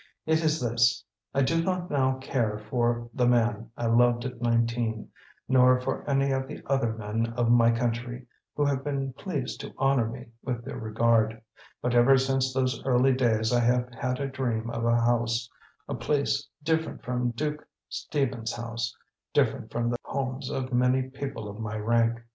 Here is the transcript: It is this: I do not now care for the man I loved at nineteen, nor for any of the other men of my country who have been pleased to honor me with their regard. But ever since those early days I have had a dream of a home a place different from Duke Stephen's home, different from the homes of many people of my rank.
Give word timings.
It 0.25 0.43
is 0.43 0.59
this: 0.59 1.03
I 1.31 1.43
do 1.43 1.63
not 1.63 1.91
now 1.91 2.17
care 2.17 2.57
for 2.57 3.07
the 3.13 3.27
man 3.27 3.69
I 3.77 3.85
loved 3.85 4.25
at 4.25 4.41
nineteen, 4.41 5.09
nor 5.47 5.79
for 5.79 6.03
any 6.09 6.31
of 6.31 6.47
the 6.47 6.63
other 6.65 6.93
men 6.93 7.31
of 7.37 7.51
my 7.51 7.69
country 7.69 8.25
who 8.55 8.65
have 8.65 8.83
been 8.83 9.13
pleased 9.13 9.59
to 9.61 9.75
honor 9.77 10.07
me 10.09 10.29
with 10.41 10.65
their 10.65 10.79
regard. 10.79 11.39
But 11.83 11.93
ever 11.93 12.17
since 12.17 12.51
those 12.51 12.83
early 12.83 13.13
days 13.13 13.53
I 13.53 13.59
have 13.59 13.93
had 13.93 14.19
a 14.19 14.27
dream 14.27 14.71
of 14.71 14.85
a 14.85 14.99
home 14.99 15.27
a 15.87 15.93
place 15.93 16.47
different 16.63 17.03
from 17.03 17.29
Duke 17.29 17.63
Stephen's 17.87 18.53
home, 18.53 18.77
different 19.35 19.71
from 19.71 19.91
the 19.91 19.97
homes 20.03 20.49
of 20.49 20.73
many 20.73 21.11
people 21.11 21.47
of 21.47 21.59
my 21.59 21.77
rank. 21.77 22.19